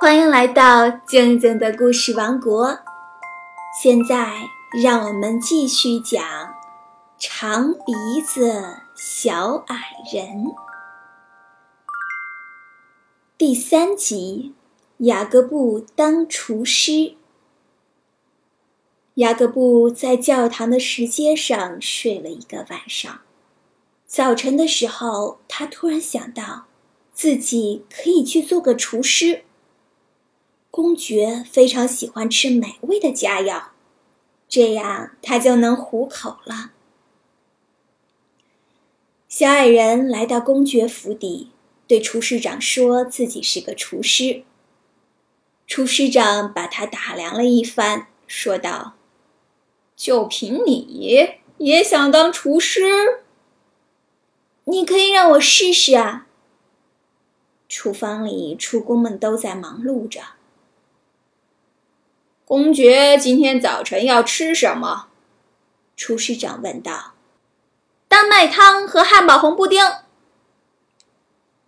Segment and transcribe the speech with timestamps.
[0.00, 2.78] 欢迎来到静静的故事王国。
[3.82, 4.44] 现在，
[4.80, 6.24] 让我们继续讲
[7.18, 9.76] 《长鼻子小矮
[10.12, 10.44] 人》
[13.36, 14.54] 第三集：
[14.98, 17.16] 雅各布当厨师。
[19.14, 23.22] 雅各布在教堂的石阶上睡了一个晚上。
[24.06, 26.66] 早晨的时候，他突然想到，
[27.12, 29.42] 自己可以去做个厨师。
[30.78, 33.70] 公爵非常喜欢吃美味的佳肴，
[34.48, 36.70] 这样他就能糊口了。
[39.28, 41.50] 小矮人来到公爵府邸，
[41.88, 44.44] 对厨师长说自己是个厨师。
[45.66, 48.94] 厨师长把他打量了一番，说道
[49.96, 53.24] ：“就凭你也想当厨师？
[54.66, 56.28] 你可以让我试试啊。”
[57.68, 60.37] 厨房里，厨工们都在忙碌着。
[62.48, 65.08] 公爵今天早晨要吃什么？
[65.98, 67.12] 厨师长问道。
[68.08, 69.82] 丹麦汤和汉堡红布丁。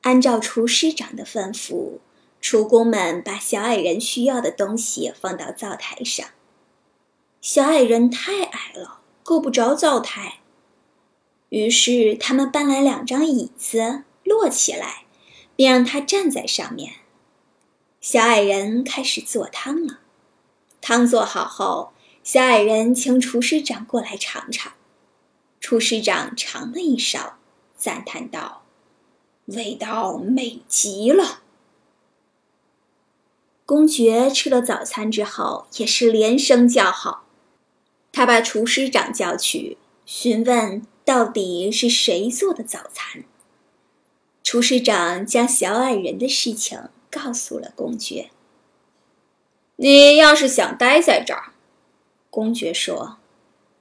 [0.00, 2.00] 按照厨师长的吩咐，
[2.40, 6.26] 厨工们把小矮人需要的东西放到灶台上。
[7.40, 10.40] 小矮人太矮了，够不着灶台，
[11.50, 15.04] 于是他们搬来两张椅子，摞起来，
[15.54, 16.94] 并让他站在上面。
[18.00, 20.00] 小矮人开始做汤了。
[20.86, 24.74] 汤做好后，小矮人请厨师长过来尝尝。
[25.58, 27.38] 厨师长尝了一勺，
[27.74, 28.64] 赞叹道
[29.48, 31.40] ：“味道美极了。”
[33.64, 37.24] 公爵吃了早餐之后，也是连声叫好。
[38.12, 43.24] 他把厨师长叫去，询问到底是谁做的早餐。
[44.42, 48.28] 厨师长将小矮人的事情告诉了公爵。
[49.76, 51.52] 你要是想待在这儿，
[52.30, 53.16] 公爵说，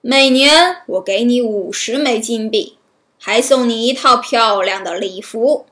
[0.00, 2.78] 每年我给你五十枚金币，
[3.18, 5.66] 还送你一套漂亮的礼服。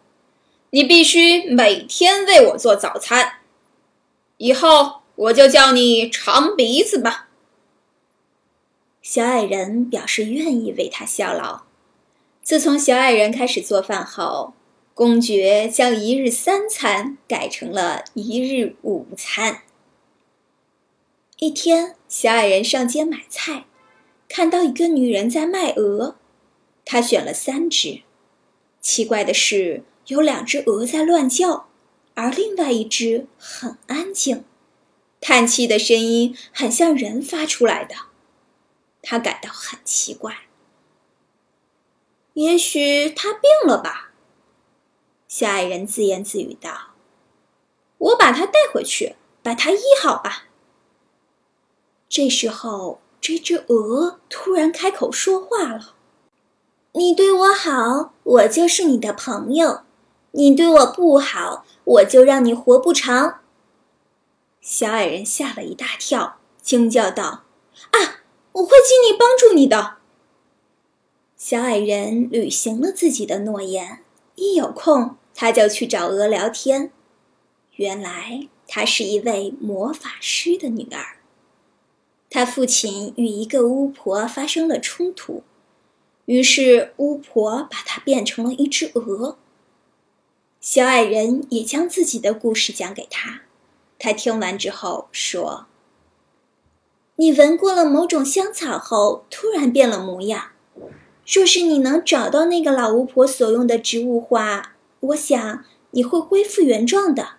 [0.71, 3.41] 你必须每天为我做早餐。
[4.37, 7.29] 以后我就叫你长鼻子吧。
[9.01, 11.63] 小矮人表示愿意为他效劳。
[12.43, 14.53] 自从小矮人开始做饭后，
[14.95, 19.63] 公爵将一日三餐改成了一日午餐。
[21.43, 23.65] 一天，小矮人上街买菜，
[24.29, 26.15] 看到一个女人在卖鹅，
[26.85, 28.03] 他选了三只。
[28.81, 31.69] 奇怪的是，有两只鹅在乱叫，
[32.15, 34.45] 而另外一只很安静，
[35.21, 37.97] 叹气的声音很像人发出来的。
[39.03, 40.43] 他感到很奇怪。
[42.35, 44.13] 也许他病了吧？
[45.27, 46.93] 小矮人自言自语道
[47.99, 50.45] ：“我把他带回去，把它医好吧。”
[52.15, 55.95] 这时候，这只鹅突然开口说话了
[56.93, 59.85] ：“你对我好，我就是你的朋友；
[60.33, 63.41] 你对我不好，我就让你活不长。”
[64.61, 67.45] 小矮人吓了一大跳，惊叫道
[67.93, 68.21] ：“啊，
[68.53, 69.97] 我会尽力帮助你的。”
[71.35, 76.93] 小矮人履行了自己的诺言，一有空他就去找鹅聊天。
[77.77, 81.22] 原来，她是一位魔法师的女儿。
[82.35, 85.43] 他父亲与一个巫婆发生了冲突，
[86.25, 89.37] 于是巫婆把他变成了一只鹅。
[90.59, 93.43] 小矮人也将自己的故事讲给他，
[93.99, 95.67] 他听完之后说
[97.17, 100.53] ：“你闻过了某种香草后，突然变了模样。
[101.27, 107.35] 若是你能找到那个老巫婆所用的植物花，我想你会恢复原状的。”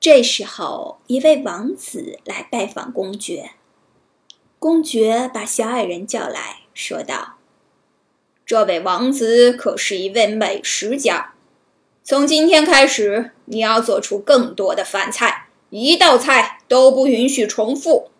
[0.00, 3.50] 这时候，一位王子来拜访公爵。
[4.58, 7.34] 公爵把小矮人叫来说道
[8.46, 11.34] ：“这位王子可是一位美食家，
[12.02, 18.10] 从今天开始，你要做出更多的饭菜，一道菜都不允许重复。”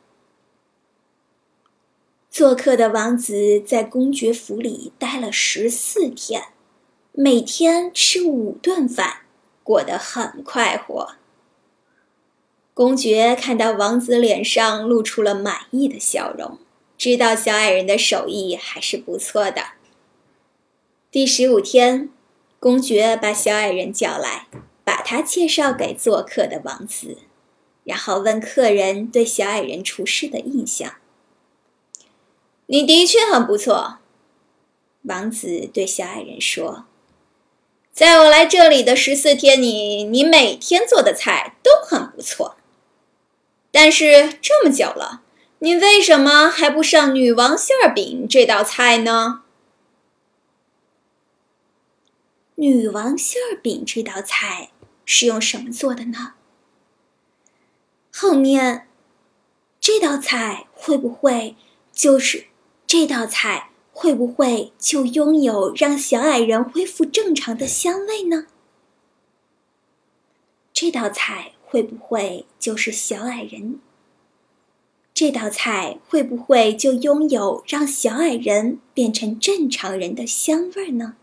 [2.30, 6.48] 做客的王子在公爵府里待了十四天，
[7.12, 9.22] 每天吃五顿饭，
[9.62, 11.14] 过得很快活。
[12.72, 16.58] 公爵看到王子脸上露出了满意的笑容，
[16.96, 19.72] 知道小矮人的手艺还是不错的。
[21.10, 22.08] 第十五天，
[22.58, 24.46] 公爵把小矮人叫来，
[24.84, 27.18] 把他介绍给做客的王子，
[27.84, 30.94] 然后问客人对小矮人厨师的印象。
[32.66, 33.98] 你的确很不错，
[35.02, 36.86] 王子对小矮人说。
[37.92, 42.56] 在我来这里的十四天里，你每天做的菜都很不错。
[43.72, 45.22] 但是这么久了，
[45.60, 49.42] 你为什么还不上女王馅饼这道菜呢？
[52.56, 54.70] 女王馅饼这道菜
[55.04, 56.34] 是用什么做的呢？
[58.12, 58.88] 后面
[59.78, 61.56] 这道菜会不会
[61.92, 62.46] 就是
[62.86, 63.68] 这道菜？
[63.92, 68.46] 会不会就拥有让小矮人恢复正常的香味呢？
[70.72, 73.78] 这道菜会不会就是小矮人？
[75.14, 81.14] 这道菜会不会就拥有让小矮人变成正常人的香味儿呢？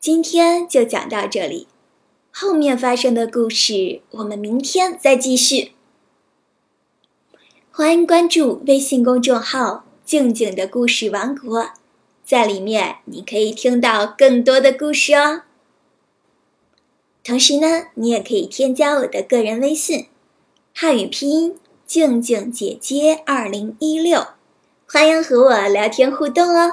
[0.00, 1.66] 今天就讲到这里，
[2.32, 5.72] 后面发生的故事我们明天再继续。
[7.70, 9.84] 欢迎关注微信公众号。
[10.04, 11.70] 静静的故事王国，
[12.24, 15.42] 在里面你可以听到更多的故事哦。
[17.26, 20.06] 同时呢，你也可以添加我的个人微信，
[20.72, 24.28] 汉语拼音静静姐姐二零一六，
[24.86, 26.70] 欢迎和我聊天互动哦。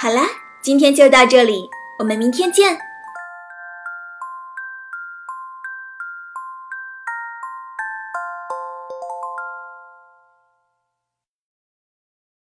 [0.00, 0.28] 好啦，
[0.62, 1.68] 今天就到这里，
[1.98, 2.87] 我们明天见。